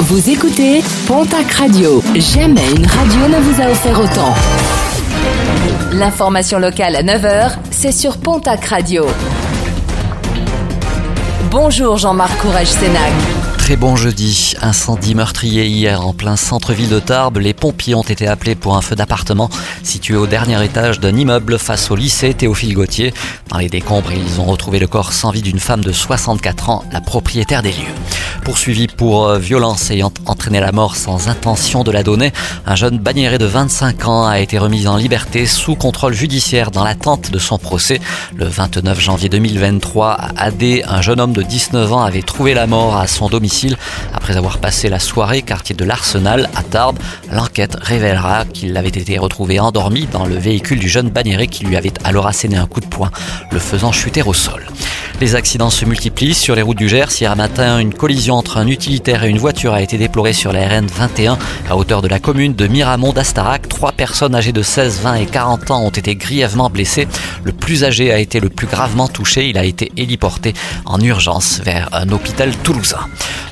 [0.00, 2.02] Vous écoutez Pontac Radio.
[2.16, 4.34] Jamais une radio ne vous a offert autant.
[5.92, 9.06] L'information locale à 9h, c'est sur Pontac Radio.
[11.50, 13.12] Bonjour Jean-Marc Courage Sénac.
[13.56, 14.54] Très bon jeudi.
[14.60, 17.38] Incendie meurtrier hier en plein centre-ville de Tarbes.
[17.38, 19.48] Les pompiers ont été appelés pour un feu d'appartement
[19.82, 23.14] situé au dernier étage d'un immeuble face au lycée Théophile Gauthier.
[23.48, 26.84] Dans les décombres, ils ont retrouvé le corps sans vie d'une femme de 64 ans,
[26.92, 27.94] la propriétaire des lieux.
[28.44, 32.30] Poursuivi pour euh, violence ayant entraîné la mort sans intention de la donner,
[32.66, 36.84] un jeune bagnéré de 25 ans a été remis en liberté sous contrôle judiciaire dans
[36.84, 38.00] l'attente de son procès.
[38.36, 42.66] Le 29 janvier 2023, à Adé, un jeune homme de 19 ans avait trouvé la
[42.66, 43.78] mort à son domicile
[44.24, 46.98] après avoir passé la soirée quartier de l'Arsenal à Tarbes.
[47.30, 51.76] L'enquête révélera qu'il avait été retrouvé endormi dans le véhicule du jeune Bagnéré qui lui
[51.76, 53.10] avait alors asséné un coup de poing,
[53.52, 54.64] le faisant chuter au sol.
[55.20, 57.20] Les accidents se multiplient sur les routes du Gers.
[57.20, 60.66] Hier matin, une collision entre un utilitaire et une voiture a été déplorée sur la
[60.68, 61.38] RN 21
[61.68, 63.68] à hauteur de la commune de Miramont d'Astarac.
[63.68, 67.08] Trois personnes âgées de 16, 20 et 40 ans ont été grièvement blessées.
[67.44, 69.48] Le plus âgé a été le plus gravement touché.
[69.50, 70.54] Il a été héliporté
[70.86, 73.06] en urgence vers un hôpital toulousain.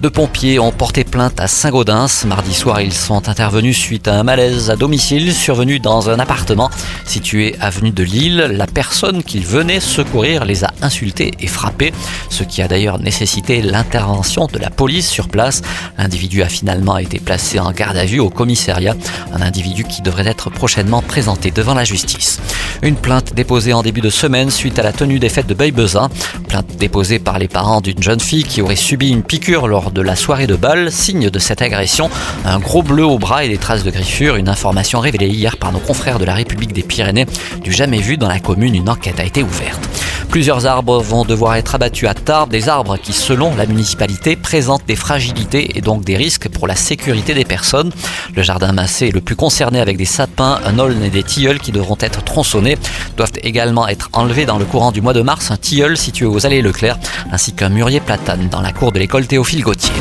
[0.00, 2.24] Deux pompiers ont porté plainte à Saint-Gaudens.
[2.24, 6.70] Mardi soir, ils sont intervenus suite à un malaise à domicile survenu dans un appartement
[7.04, 8.48] situé avenue de Lille.
[8.52, 11.92] La personne qu'ils venaient secourir les a insultés et frappés,
[12.30, 15.62] ce qui a d'ailleurs nécessité l'intervention de la police sur place.
[15.98, 18.94] L'individu a finalement été placé en garde à vue au commissariat,
[19.32, 22.38] un individu qui devrait être prochainement présenté devant la justice.
[22.82, 26.08] Une plainte déposée en début de semaine suite à la tenue des fêtes de Beubezin.
[26.48, 30.00] Plainte déposée par les parents d'une jeune fille qui aurait subi une piqûre lors de
[30.00, 30.92] la soirée de bal.
[30.92, 32.08] Signe de cette agression,
[32.44, 34.36] un gros bleu au bras et des traces de griffures.
[34.36, 37.26] Une information révélée hier par nos confrères de la République des Pyrénées.
[37.62, 39.97] Du jamais vu dans la commune, une enquête a été ouverte.
[40.28, 44.84] Plusieurs arbres vont devoir être abattus à Tarbes, des arbres qui, selon la municipalité, présentent
[44.86, 47.92] des fragilités et donc des risques pour la sécurité des personnes.
[48.36, 51.58] Le jardin massé est le plus concerné avec des sapins, un aulne et des tilleuls
[51.58, 52.76] qui devront être tronçonnés.
[53.16, 56.44] Doivent également être enlevés dans le courant du mois de mars un tilleul situé aux
[56.44, 56.98] allées Leclerc
[57.32, 59.92] ainsi qu'un mûrier platane dans la cour de l'école Théophile Gauthier.